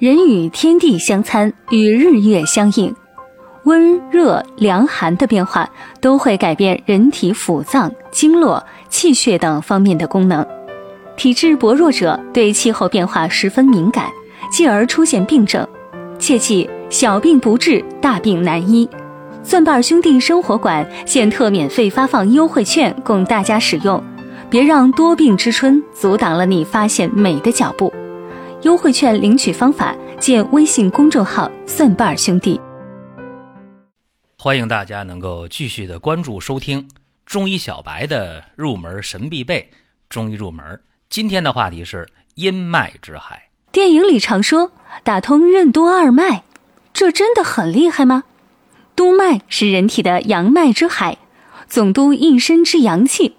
[0.00, 2.92] 人与天地相参，与日月相应，
[3.62, 5.70] 温热凉寒的变化
[6.00, 10.44] 都会改变人体腑脏、经络、气血等方面的功能。
[11.16, 14.10] 体质薄弱者对气候变化十分敏感，
[14.50, 15.64] 继而出现病症。
[16.18, 18.88] 切记小病不治，大病难医。
[19.44, 24.02] 蒜瓣兄弟生活馆现特免费发放优惠券供大家使用，
[24.50, 27.92] 别让多病之春阻挡了你发现美的脚步。
[28.64, 32.58] 优惠券领取方法见微信公众号“蒜瓣兄弟”。
[34.40, 36.88] 欢迎大家能够继续的关注收听
[37.26, 39.70] 中医小白的入门神必备
[40.08, 40.80] 中医入门。
[41.10, 43.50] 今天的话题是阴脉之海。
[43.70, 46.42] 电影里常说打通任督二脉，
[46.94, 48.24] 这真的很厉害吗？
[48.96, 51.18] 督脉是人体的阳脉之海，
[51.68, 53.36] 总督一身之阳气。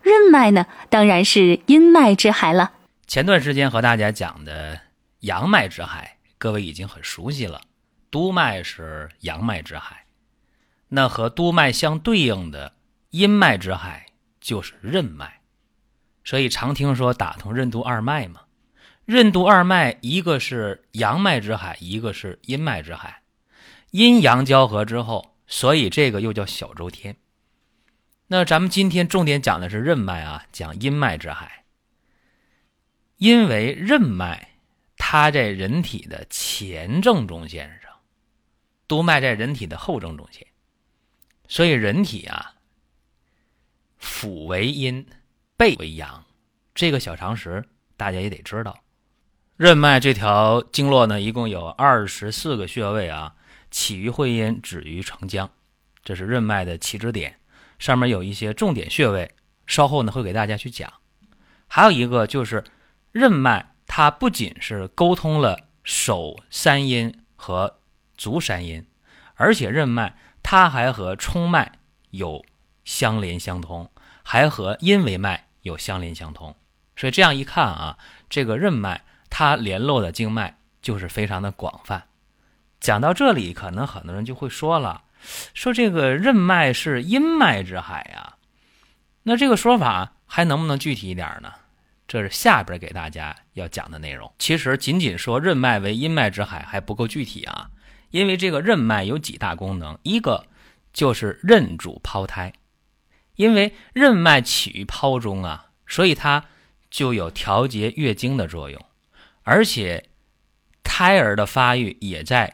[0.00, 2.70] 任脉呢，当然是阴脉之海了。
[3.10, 4.80] 前段时间和大家讲的
[5.22, 7.60] 阳脉之海，各位已经很熟悉了。
[8.08, 10.06] 督脉是阳脉之海，
[10.86, 12.72] 那和督脉相对应的
[13.10, 14.06] 阴脉之海
[14.40, 15.40] 就是任脉。
[16.22, 18.42] 所以常听说打通任督二脉嘛。
[19.04, 23.22] 任督二脉，一个是阳脉之海，一个是阴脉之海。
[23.90, 27.16] 阴阳交合之后，所以这个又叫小周天。
[28.28, 31.59] 那咱们今天重点讲的是任脉啊，讲阴脉之海。
[33.20, 34.48] 因为任脉，
[34.96, 37.92] 它在人体的前正中线上，
[38.88, 40.46] 督脉在人体的后正中线，
[41.46, 42.54] 所以人体啊，
[43.98, 45.06] 腹为阴，
[45.58, 46.24] 背为阳，
[46.74, 47.62] 这个小常识
[47.98, 48.80] 大家也得知道。
[49.58, 53.34] 任脉这条经络呢，一共有二十四个穴位啊，
[53.70, 55.46] 起于会阴，止于承浆，
[56.02, 57.38] 这是任脉的起止点。
[57.78, 59.30] 上面有一些重点穴位，
[59.66, 60.90] 稍后呢会给大家去讲。
[61.66, 62.64] 还有一个就是。
[63.12, 67.80] 任脉它不仅是沟通了手三阴和
[68.16, 68.86] 足三阴，
[69.34, 71.72] 而且任脉它还和冲脉
[72.10, 72.44] 有
[72.84, 73.90] 相连相通，
[74.22, 76.54] 还和阴维脉有相连相通。
[76.96, 77.98] 所以这样一看啊，
[78.28, 82.04] 这个任脉它联络的经脉就是非常的广泛。
[82.78, 85.02] 讲到这里，可能很多人就会说了，
[85.52, 88.36] 说这个任脉是阴脉之海呀，
[89.22, 91.52] 那这个说法还能不能具体一点呢？
[92.10, 94.28] 这是下边给大家要讲的内容。
[94.36, 97.70] 其实仅仅说任脉为阴脉之海还不够具体啊，
[98.10, 100.44] 因为这个任脉有几大功能，一个
[100.92, 102.52] 就是任主胞胎，
[103.36, 106.44] 因为任脉起于胞中啊，所以它
[106.90, 108.84] 就有调节月经的作用，
[109.44, 110.08] 而且
[110.82, 112.52] 胎儿的发育也在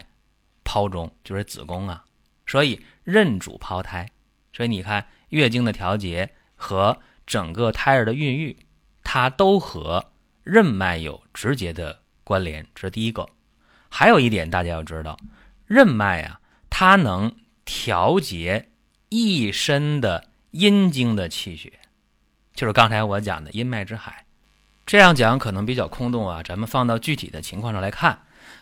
[0.62, 2.04] 胞中，就是子宫啊，
[2.46, 4.06] 所以任主胞胎，
[4.52, 8.54] 所以你看月经的调节和整个胎儿的孕育。
[9.16, 10.12] 它都和
[10.44, 13.26] 任脉有直接的关联，这是第一个。
[13.88, 15.16] 还有一点大家要知道，
[15.64, 16.38] 任脉啊，
[16.68, 17.34] 它能
[17.64, 18.68] 调节
[19.08, 21.72] 一身的阴经的气血，
[22.52, 24.26] 就是刚才我讲的阴脉之海。
[24.84, 28.18] 这样讲可能比较空洞啊，咱们放到具体的情况上来看。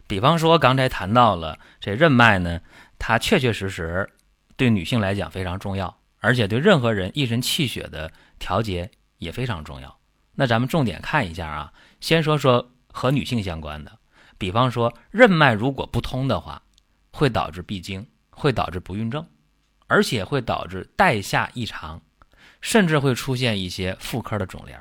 [0.06, 2.60] 比方说刚才谈到了这任脉呢，
[3.00, 4.08] 它确确实实
[4.56, 9.98] 对女性来讲非常重要，而且对任何人一身气血的调节也非常重要。
[10.34, 13.98] 那咱们重点看一下啊，先说说和女性相关的，
[14.36, 16.62] 比方说任脉如果不通的话，
[17.12, 19.26] 会导致闭经，会导致不孕症，
[19.86, 22.02] 而且会导致带下异常，
[22.60, 24.76] 甚至会出现一些妇科的肿瘤。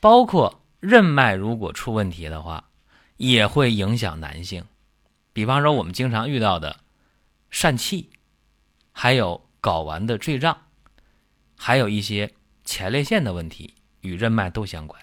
[0.00, 2.70] 包括任脉如果出问题的话，
[3.16, 4.64] 也会影响男性，
[5.32, 6.80] 比方说我们经常遇到的
[7.50, 8.10] 疝气，
[8.92, 10.66] 还有睾丸的坠胀，
[11.56, 12.32] 还有一些
[12.64, 13.74] 前列腺的问题。
[14.08, 15.00] 与任脉都相关，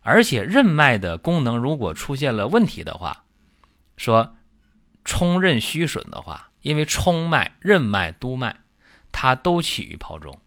[0.00, 3.24] 而且任脉的功能如果出现了问题的话，
[3.96, 4.36] 说
[5.04, 8.56] 冲任虚损的话，因为冲脉、任脉、督脉，
[9.10, 10.38] 它都起于胞中，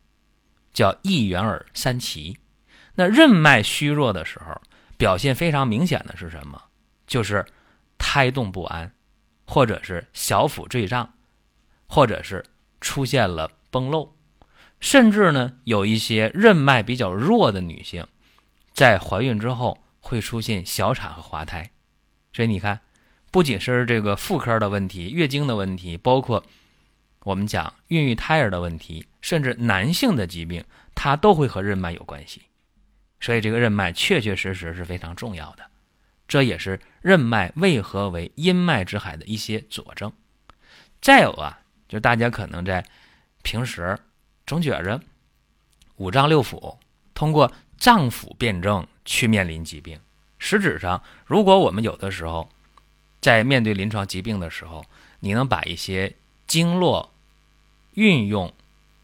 [0.72, 2.38] 叫一元耳三奇。
[2.96, 4.62] 那任脉虚弱的时候，
[4.98, 6.62] 表现非常明显的是什么？
[7.08, 7.46] 就是
[7.98, 8.94] 胎动不安，
[9.46, 11.14] 或者是小腹坠胀，
[11.88, 12.46] 或者是
[12.82, 14.16] 出现了崩漏。
[14.80, 18.08] 甚至呢，有一些任脉比较弱的女性，
[18.72, 21.70] 在怀孕之后会出现小产和滑胎，
[22.32, 22.80] 所以你看，
[23.30, 26.44] 不仅是这个妇科的问题、月经的问题，包括
[27.24, 30.64] 我们讲孕育胎儿的问题，甚至男性的疾病，
[30.96, 32.44] 它都会和任脉有关系。
[33.20, 35.70] 所以这个任脉确确实实是非常重要的，
[36.26, 40.10] 这也是任脉为何为阴脉之海的一些佐证。
[41.02, 41.60] 再有啊，
[41.90, 42.86] 就大家可能在
[43.44, 44.00] 平时。
[44.50, 45.00] 总觉着
[45.98, 46.76] 五脏六腑
[47.14, 50.00] 通过脏腑辩证去面临疾病。
[50.40, 52.50] 实质上，如果我们有的时候
[53.22, 54.84] 在面对临床疾病的时候，
[55.20, 56.16] 你能把一些
[56.48, 57.14] 经络
[57.94, 58.52] 运用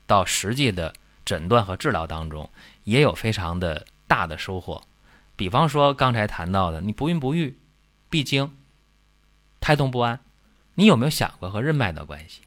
[0.08, 2.50] 到实际的诊断和治疗当中，
[2.84, 4.82] 也有非常的大的收获。
[5.36, 7.56] 比方说刚才谈到的，你不孕不育、
[8.10, 8.52] 闭经、
[9.60, 10.20] 胎动不安，
[10.74, 12.42] 你有没有想过和任脉的关系？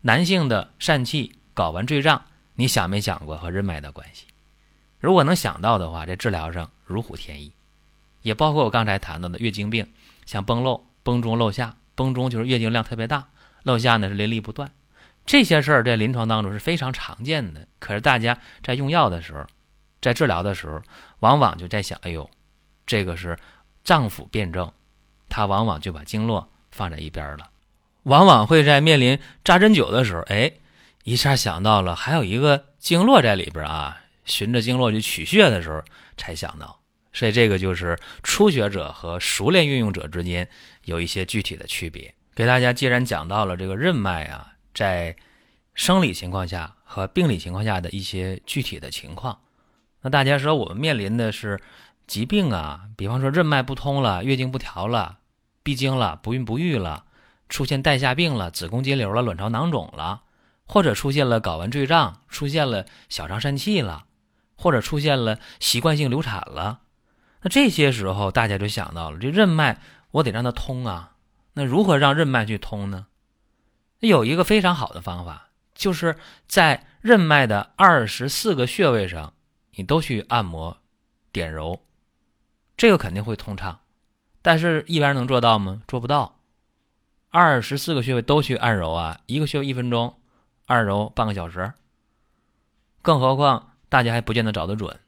[0.00, 2.24] 男性的疝气、睾丸坠胀，
[2.60, 4.26] 你想没想过和任脉的关系？
[4.98, 7.50] 如果能想到的话，在治疗上如虎添翼。
[8.20, 9.90] 也包括我刚才谈到的月经病，
[10.26, 13.28] 像崩漏、崩中漏下，崩中就是月经量特别大，
[13.62, 14.70] 漏下呢是淋漓不断。
[15.24, 17.66] 这些事儿在临床当中是非常常见的。
[17.78, 19.46] 可是大家在用药的时候，
[20.02, 20.82] 在治疗的时候，
[21.20, 22.28] 往往就在想：哎呦，
[22.84, 23.38] 这个是
[23.82, 24.70] 脏腑辩证，
[25.30, 27.48] 他往往就把经络放在一边了。
[28.02, 30.52] 往往会在面临扎针灸的时候，哎，
[31.10, 35.82] 一下想到了还有一个经络在里边啊，循着经络去取穴的时候
[36.16, 36.78] 才想到。
[37.12, 40.48] 所以这个就是初学者和熟练运用者之间
[40.84, 42.14] 有一些具体的区别。
[42.32, 45.16] 给大家既然讲到了这个任脉啊，在
[45.74, 49.36] 生理情况下和病理情况下的一些具体的情况，
[50.02, 51.58] 那大家说我们面临的是
[52.06, 55.18] 疾病啊，比方说任脉不通了，月经不调了，
[55.64, 57.04] 闭经了，不孕不育了，
[57.48, 60.22] 出现带下病了，子宫肌瘤了，卵巢囊肿了，
[60.70, 64.04] 或者出现了睾丸坠胀，出现了小肠疝气了，
[64.54, 66.82] 或者出现了习惯性流产了。
[67.42, 69.80] 那这些时候，大家就想到了，这任脉
[70.12, 71.16] 我得让它通啊。
[71.54, 73.08] 那如何让任脉去通呢？
[73.98, 79.34] 有一个非常好的方法，就是在任脉的二十四个穴位上，
[79.74, 80.78] 你都去按摩、
[81.32, 81.80] 点揉，
[82.76, 83.80] 这个肯定会通畅。
[84.40, 85.82] 但是，一般人能做到吗？
[85.88, 86.38] 做不到。
[87.30, 90.19] 二十四个穴位都去按揉啊，一个穴位一分钟，
[90.70, 91.72] 按揉半个小时。
[93.02, 95.00] 更何况，大家还不见得找得准。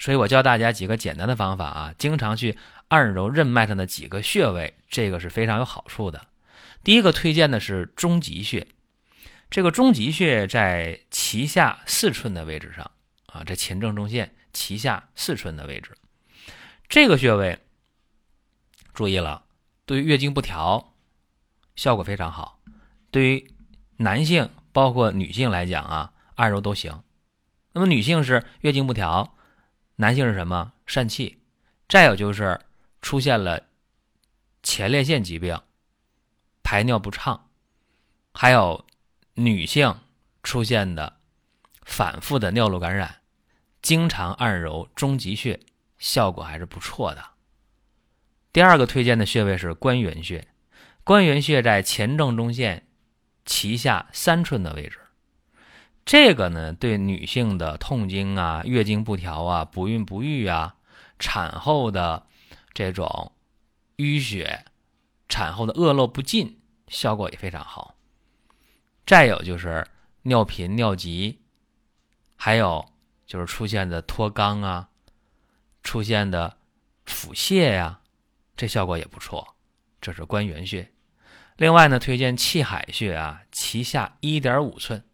[0.00, 2.58] 所以我教大家几个简单的方法啊，经常去
[2.88, 6.26] 按揉任脉上的几个穴位，这个是非常有好处的。
[6.82, 8.66] 第一个推荐的是中极穴，
[9.48, 12.90] 这个中极穴在脐下四寸的位置上
[13.26, 15.96] 啊，这前正中线脐下四寸的位置，
[16.88, 17.60] 这个穴位
[18.92, 19.44] 注意了，
[19.86, 20.94] 对于月经不调
[21.76, 22.58] 效果非常好，
[23.12, 23.54] 对于
[23.98, 27.02] 男性包括女性来讲啊，按揉都行。
[27.72, 29.36] 那么女性是月经不调。
[29.96, 31.42] 男性是什么疝气，
[31.86, 32.58] 再有就是
[33.02, 33.62] 出现了
[34.62, 35.60] 前列腺疾病、
[36.62, 37.50] 排尿不畅，
[38.32, 38.86] 还有
[39.34, 39.94] 女性
[40.42, 41.18] 出现的
[41.82, 43.16] 反复的尿路感染，
[43.82, 45.60] 经常按揉中极穴，
[45.98, 47.22] 效果还是不错的。
[48.54, 50.48] 第二个推荐的穴位是关元穴，
[51.04, 52.86] 关元穴在前正中线
[53.50, 55.00] 脐下三寸的位置。
[56.04, 60.76] 这个呢，对女性的痛经啊、月经不调啊、不孕不育啊、
[61.18, 62.26] 产后的
[62.72, 63.32] 这种
[63.96, 64.64] 淤血、
[65.28, 67.96] 产后的恶露不尽，效果也非常好。
[69.04, 69.84] 再有就是
[70.22, 71.40] 尿频、尿急，
[72.36, 72.88] 还有
[73.26, 74.88] 就是出现的脱肛啊、
[75.82, 76.56] 出现的
[77.04, 78.00] 腹泻呀，
[78.56, 79.56] 这效果也不错。
[80.00, 80.88] 这是关元穴。
[81.60, 85.04] 另外呢，推荐气海穴啊，脐下一点五寸。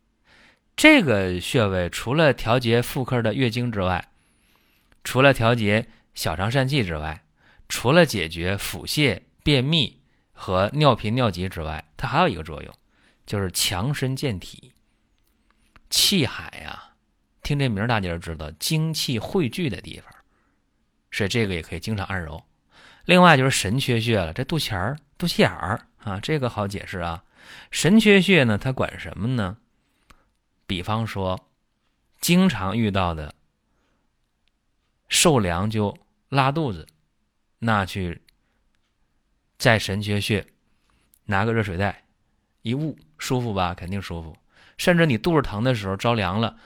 [0.77, 4.13] 这个穴位除了调节妇科的月经之外，
[5.03, 7.25] 除了调节小肠疝气之外，
[7.69, 12.73] 除了解决腹泻、便秘和尿频尿急之外，它还有一个作用，
[13.27, 14.73] 就是强身健体。
[15.91, 16.91] 气海呀，
[17.43, 20.15] 听这名大家就知道精气汇聚的地方，
[21.11, 22.45] 所以这个也可以经常按揉。
[23.05, 27.25] 另外就是神阙穴了，这肚脐儿、肚脐眼儿啊，这个好解释啊。
[27.71, 29.57] 神阙穴呢，它管什么呢？
[30.67, 31.49] 比方说，
[32.21, 33.35] 经常遇到的
[35.09, 35.97] 受凉就
[36.29, 36.87] 拉肚子，
[37.61, 38.21] 那去
[39.59, 40.47] 在神阙穴
[41.27, 42.05] 拿个热水袋
[42.63, 43.75] 一捂，舒服吧？
[43.75, 44.37] 肯定舒服。
[44.77, 46.57] 甚至你肚子疼的时候着凉了，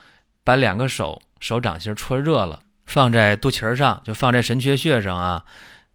[0.42, 5.45] 把两个手手掌心搓热了，放在肚脐上，就放在神阙穴上啊，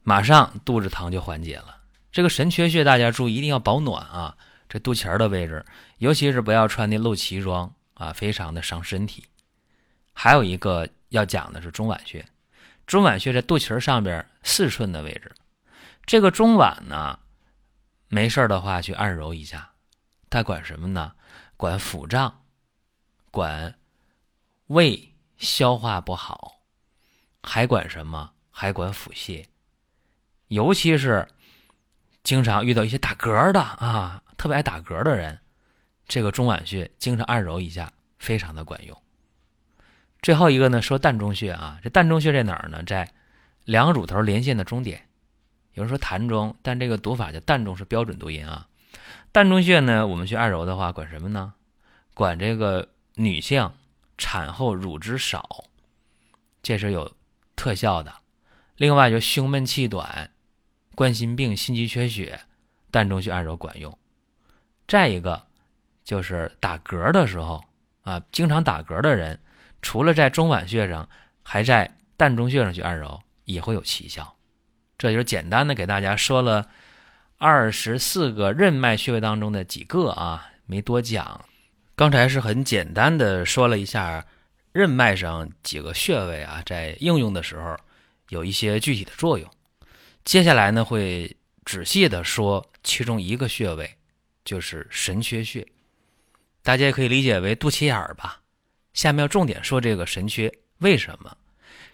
[0.04, 1.75] 马上肚子疼就缓解了。
[2.16, 4.38] 这个神阙穴大家注意，一定要保暖啊！
[4.70, 5.66] 这肚脐儿的位置，
[5.98, 7.76] 尤其是不要穿那露脐装。
[7.96, 9.26] 啊，非常的伤身体。
[10.14, 12.26] 还有一个要讲的是中脘穴，
[12.88, 15.30] 中脘穴在肚脐儿上边四寸的位置。
[16.06, 17.20] 这个中脘呢，
[18.08, 19.74] 没事的话去按揉一下，
[20.30, 21.12] 它管什么呢？
[21.58, 22.46] 管腹胀，
[23.30, 23.78] 管
[24.68, 26.62] 胃消化不好，
[27.44, 28.32] 还管什么？
[28.52, 29.46] 还管腹泻。
[30.48, 31.28] 尤其是
[32.26, 35.40] 经常遇到一些打嗝的啊，特别爱打嗝的人。
[36.08, 39.02] 这个中脘穴经常按揉一下，非常的管用。
[40.22, 42.84] 最后一个呢，说膻中穴啊，这膻中穴在哪儿呢？
[42.84, 43.14] 在
[43.64, 45.08] 两乳头连线的中点，
[45.74, 48.68] 有人说膻中，但这个读法叫膻中是标准读音啊。
[49.32, 51.54] 膻中穴呢，我们去按揉的话，管什么呢？
[52.16, 53.72] 管这个女性
[54.18, 55.66] 产后乳汁少，
[56.64, 57.14] 这是有
[57.56, 58.16] 特效的。
[58.78, 60.32] 另外就胸闷气短、
[60.96, 62.40] 冠心病、心肌缺血，
[62.92, 63.96] 膻中穴按揉管用。
[64.88, 65.42] 再一个
[66.04, 67.64] 就是打嗝的时候
[68.02, 69.40] 啊，经常打嗝的人，
[69.82, 71.08] 除了在中脘穴上，
[71.44, 74.36] 还在膻中穴上去按揉，也会有奇效。
[74.98, 76.70] 这就是简单的给大家说了
[77.38, 81.44] 二十四个任脉穴位当中的几个啊，没多讲。
[81.96, 84.26] 刚才是很简单的说了一下
[84.72, 87.76] 任脉上几个穴位啊，在应用的时候
[88.30, 89.50] 有一些具体的作用。
[90.26, 93.96] 接下来呢，会仔细的说其中一个穴位，
[94.44, 95.66] 就是神阙穴。
[96.64, 98.42] 大家也可以理解为肚脐眼儿吧。
[98.94, 101.38] 下面要重点说这个神阙，为什么？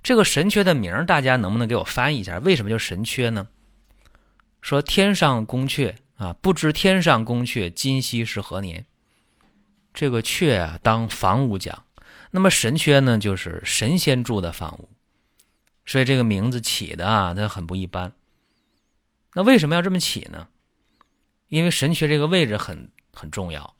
[0.01, 2.39] 这个神阙的名儿，大家能不能给我翻译一下？
[2.39, 3.49] 为什么叫神阙呢？
[4.61, 8.85] 说天上宫阙啊，不知天上宫阙今夕是何年？
[9.93, 11.83] 这个阙啊，当房屋讲。
[12.31, 14.89] 那么神阙呢，就是神仙住的房屋，
[15.85, 18.13] 所以这个名字起的啊，它很不一般。
[19.33, 20.47] 那为什么要这么起呢？
[21.47, 23.75] 因为神阙这个位置很很重要，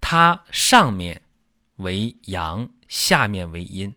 [0.00, 1.22] 它上面
[1.76, 3.94] 为阳，下面为阴。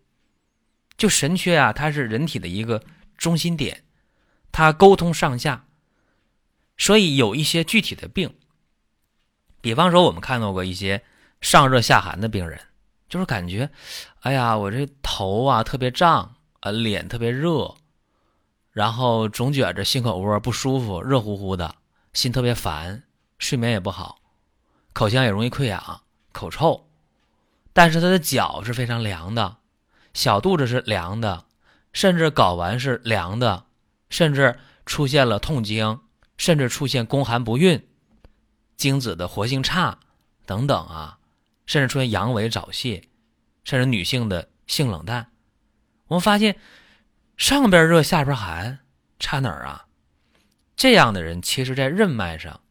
[0.96, 2.84] 就神阙啊，它是人体的一个
[3.18, 3.84] 中心点，
[4.52, 5.66] 它沟通上下，
[6.78, 8.34] 所以有一些具体的病，
[9.60, 11.04] 比方说我们看到过一些
[11.42, 12.60] 上热下寒的病人，
[13.10, 13.70] 就是感觉，
[14.22, 17.76] 哎呀，我这头啊特别胀啊，脸特别热，
[18.74, 21.76] 然后总觉着心口窝不舒服，热乎乎的，
[22.12, 23.04] 心特别烦，
[23.38, 24.20] 睡眠也不好，
[24.94, 26.02] 口腔也容易溃疡，
[26.32, 26.88] 口臭，
[27.72, 29.58] 但是他的脚是非常凉的。
[30.16, 31.46] 小肚子是凉的，
[31.92, 33.66] 甚至睾丸是凉的，
[34.10, 36.02] 甚至出现了痛经，
[36.38, 37.88] 甚至出现宫寒不孕、
[38.76, 39.98] 精子的活性差
[40.46, 41.20] 等等啊，
[41.68, 43.08] 甚至出现阳痿早泄，
[43.64, 45.32] 甚至女性的性冷淡。
[46.08, 46.56] 我们发现
[47.38, 48.80] 上边热下边寒，
[49.20, 49.88] 差哪儿啊？
[50.76, 52.62] 这样的人其实在任脉上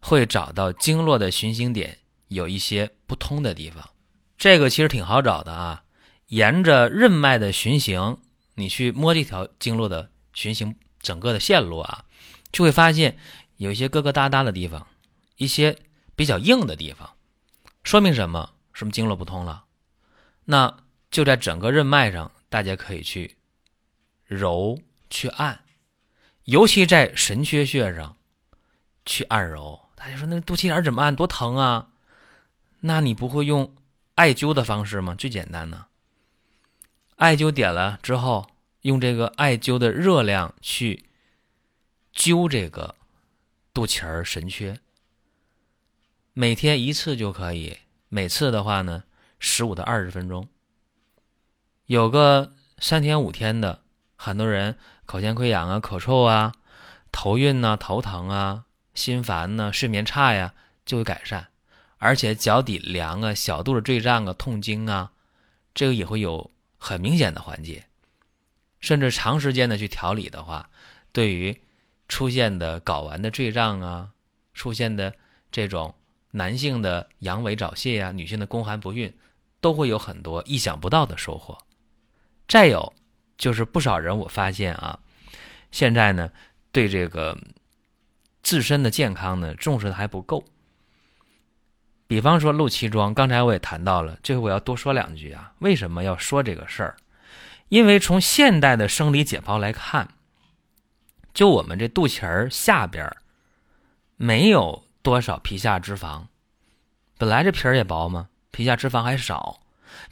[0.00, 3.90] 会找到经络的循行点有一些不通的地方，
[4.38, 5.84] 这个其实挺好找的啊。
[6.28, 8.18] 沿着任脉的循行，
[8.54, 12.04] 你去摸这条经络的循行整个的线路啊，
[12.52, 13.18] 就会发现
[13.56, 14.86] 有一些疙疙瘩瘩的地方，
[15.36, 15.76] 一些
[16.14, 17.10] 比较硬的地方，
[17.82, 18.52] 说明什么？
[18.72, 19.64] 什么经络不通了？
[20.44, 20.78] 那
[21.10, 23.36] 就在整个任脉上，大家可以去
[24.30, 24.78] 揉
[25.10, 25.64] 去按，
[26.44, 28.16] 尤其在神阙穴上
[29.04, 29.88] 去按揉。
[29.96, 31.16] 大家说那肚脐眼怎么按？
[31.16, 31.88] 多疼啊！
[32.78, 33.74] 那你不会用
[34.14, 35.16] 艾灸的方式吗？
[35.16, 35.86] 最简单的。
[37.16, 38.48] 艾灸点了之后，
[38.82, 41.06] 用这个艾灸的热量去
[42.14, 42.94] 灸这个
[43.74, 44.78] 肚脐儿神阙，
[46.32, 47.78] 每天一次就可以。
[48.08, 49.02] 每次的话呢，
[49.40, 50.48] 十五到二十分钟。
[51.86, 53.82] 有个三天五天的，
[54.22, 56.52] 很多人口腔溃疡啊、口臭啊、
[57.10, 60.52] 头晕呐、头疼啊、心烦呐、睡眠差呀，
[60.84, 61.48] 就会改善。
[61.96, 65.12] 而且脚底凉啊、小肚子坠胀啊、痛经啊，
[65.72, 66.50] 这个也会有。
[66.82, 67.84] 很明显的缓解，
[68.80, 70.70] 甚至长时间的去调理的话，
[71.12, 71.60] 对于
[72.08, 74.08] 出现的睾丸的坠胀啊，
[74.54, 75.14] 出现的
[75.52, 75.94] 这种
[76.30, 79.14] 男性的阳痿早泄呀，女性的宫寒不孕，
[79.60, 81.58] 都会有很多意想不到的收获。
[82.48, 82.94] 再有
[83.40, 84.98] 就是不少人我发现啊，
[85.72, 86.30] 现在呢
[86.70, 87.36] 对这个
[88.42, 90.44] 自身的健康呢重视的还不够。
[92.06, 95.54] 比方说露脐装，刚才我也谈到了，最后我要多说两句啊。
[95.60, 96.96] 为什么要说这个事儿？
[97.70, 100.08] 因为从现代的生理解剖来看，
[101.32, 103.10] 就我们这肚脐儿下边
[104.16, 106.24] 没有多少皮下脂肪，
[107.16, 109.60] 本来这皮儿也薄嘛，皮下脂肪还少。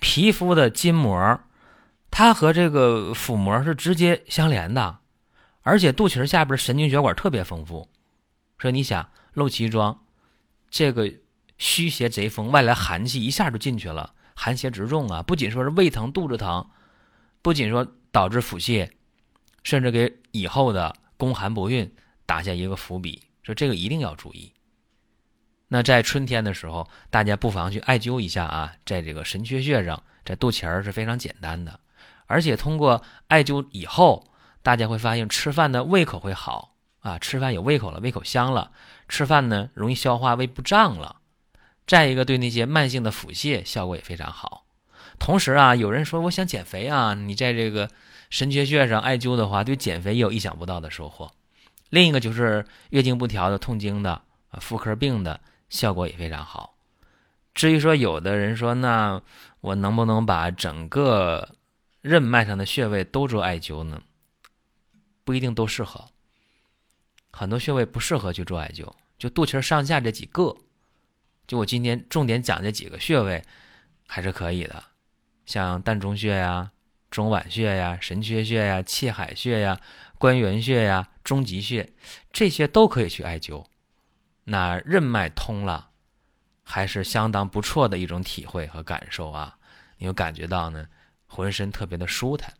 [0.00, 1.40] 皮肤的筋膜，
[2.10, 4.98] 它和这个腹膜是直接相连的，
[5.62, 7.88] 而且肚脐下边神经血管特别丰富，
[8.58, 10.04] 所以你想露脐装，
[10.70, 11.12] 这个。
[11.60, 15.24] 虚邪贼风，外来寒气一下就进去了，寒邪直中啊！
[15.24, 16.64] 不仅说是胃疼、肚子疼，
[17.42, 18.88] 不仅说导致腹泻，
[19.64, 21.92] 甚至给以后的宫寒不孕
[22.24, 23.24] 打下一个伏笔。
[23.42, 24.52] 说这个一定要注意。
[25.66, 31.80] 那在春天的时候，大家不妨去艾灸一下啊，在这个神阙穴上，在肚脐儿是非常简单的，
[32.28, 34.28] 而且通过艾灸以后，
[34.62, 38.70] 大家会发现吃饭的胃口会好啊，吃饭有胃口了，胃口香了，
[39.08, 41.16] 吃饭呢容易消化，胃不胀了。
[41.86, 44.66] 再一个，对那些慢性的腹泻效果也非常好。
[45.18, 47.90] 同时啊，有人说我想减肥啊，你在这个
[48.30, 51.32] 神阙穴上艾灸的话，对减肥也有意想不到的收获。
[51.88, 54.12] 另一个就是月经不调的、痛经的、
[54.50, 56.74] 啊妇科病的，效果也非常好。
[57.54, 59.20] 至于说有的人说，那
[59.62, 61.48] 我能不能把整个
[62.00, 64.02] 任脉上的穴位都做艾灸呢？
[65.24, 66.08] 不一定都适合，
[67.30, 70.56] 很多穴位不适合去做艾灸，就肚脐上下这几个，
[71.46, 73.44] 就我今天重点讲这几个穴位
[74.06, 74.84] 还是可以的，
[75.44, 76.72] 像膻中穴呀、
[77.10, 79.80] 中脘穴呀、神阙穴呀、气海穴呀、
[80.18, 81.92] 关元穴呀、中极穴，
[82.32, 83.66] 这些都可以去艾灸。
[84.44, 85.90] 那任脉通了，
[86.62, 89.58] 还是相当不错的一种体会和感受啊！
[89.98, 90.86] 你会感觉到呢，
[91.28, 92.52] 浑身特别的舒坦，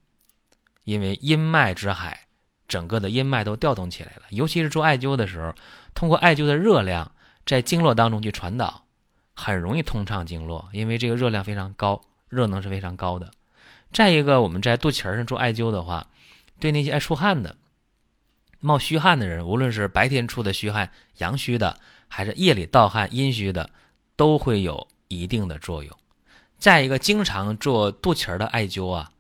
[0.85, 2.27] 因为阴脉之海。
[2.69, 5.55] 整个的阴脉都调动起来了，尤其是做艾灸的时候，
[5.95, 7.11] 通过艾灸的热量
[7.47, 8.85] 在经络当中去传导，
[9.33, 13.31] 很容易通畅经络，因为这个热量非常高，热能是非常高的。
[13.91, 16.09] 再一个，我们在肚脐上做艾灸的话，
[16.61, 17.57] 对那些爱出汗的、
[18.61, 23.71] 冒虚汗的人，无论是白天出的虚汗阳虚的，还是夜里盗汗阴虚的，
[24.15, 25.98] 都会有一定的作用。
[26.59, 29.11] 再一个，经常做肚脐儿的艾灸啊，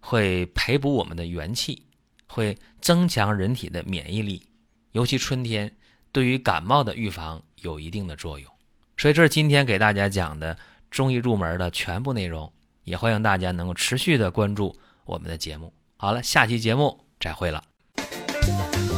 [0.00, 1.82] 会培补我们的元气。
[2.32, 4.40] 会增强人体的免疫力，
[4.92, 5.68] 尤其春天，
[6.12, 8.48] 对于感冒的预防有一定的作用。
[8.96, 10.56] 所以这是今天给大家讲的
[10.92, 12.48] 中医入门的全部内容，
[12.84, 14.72] 也欢迎大家能够持续的关注
[15.06, 15.72] 我们的节目。
[15.96, 17.60] 好了，下期节目再会了。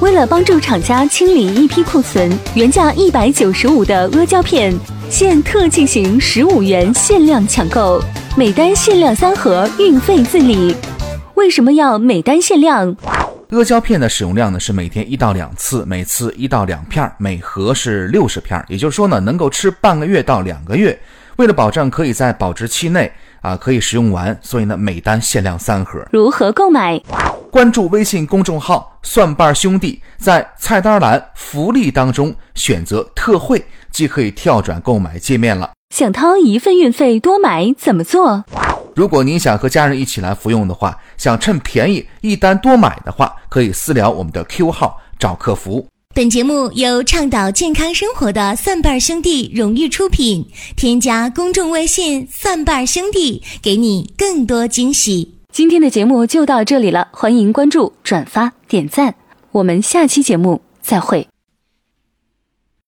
[0.03, 4.79] 为了帮助厂家清理一批库存，原价一百九十五的阿胶片
[5.13, 8.03] 现特进行十五元限量抢购，
[8.35, 10.75] 每单限量三盒，运费自理。
[11.35, 12.97] 为什么要每单限量？
[13.51, 20.99] 阿胶片的使用量呢是每天一到两次，每次一到两片，每盒是六十片，也就是说呢能够吃半个月到两个月。
[21.37, 26.03] 为了保证可以在保质期内啊可以使用完，所以呢每单限量三盒。
[26.11, 26.99] 如何购买？
[27.51, 33.63] 关注微信公众号“蒜瓣兄弟”，在菜单栏福利当中选择特惠，
[33.93, 35.71] 即可以跳转购买界面了。
[35.95, 38.45] 想掏一份运费多买怎么做？
[38.97, 45.87] 如果您想和家人一起来服用的话，想趁便宜一单多买的话，可以私聊我们的 Q 号找客服。
[46.15, 55.39] 本节目由倡导健康生活的蒜瓣兄弟荣誉出品，添加公众微信“蒜瓣兄弟”，给你更多惊喜。
[55.51, 59.15] 今天的节目就到这里了，欢迎关注、转发、点赞，
[59.53, 61.32] 我们下期节目再会。